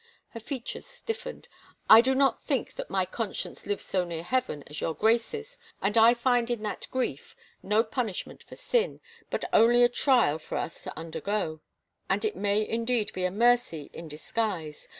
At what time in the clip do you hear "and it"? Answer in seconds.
12.09-12.35